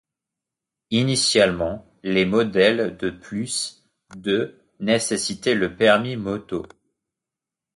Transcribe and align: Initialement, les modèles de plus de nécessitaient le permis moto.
Initialement, 0.89 1.85
les 2.01 2.25
modèles 2.25 2.97
de 2.97 3.11
plus 3.11 3.83
de 4.15 4.57
nécessitaient 4.79 5.53
le 5.53 5.75
permis 5.75 6.15
moto. 6.15 6.65